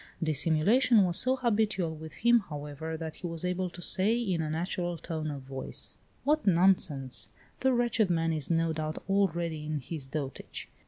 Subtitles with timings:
[0.23, 4.49] Dissimulation was so habitual with him, however, that he was able to say, in a
[4.49, 7.29] natural tone of voice: "What nonsense!
[7.59, 10.67] The wretched man is no doubt already in his dotage!